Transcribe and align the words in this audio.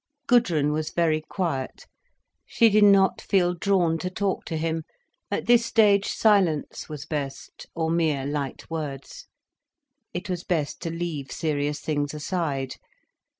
Gudrun 0.25 0.71
was 0.71 0.89
very 0.89 1.21
quiet. 1.21 1.85
She 2.47 2.69
did 2.71 2.85
not 2.85 3.21
feel 3.21 3.53
drawn 3.53 3.99
to 3.99 4.09
talk 4.09 4.45
to 4.45 4.57
him. 4.57 4.83
At 5.29 5.45
this 5.45 5.63
stage, 5.63 6.07
silence 6.07 6.89
was 6.89 7.05
best—or 7.05 7.91
mere 7.91 8.25
light 8.25 8.67
words. 8.67 9.27
It 10.11 10.27
was 10.27 10.43
best 10.43 10.81
to 10.81 10.89
leave 10.89 11.31
serious 11.31 11.81
things 11.81 12.15
aside. 12.15 12.77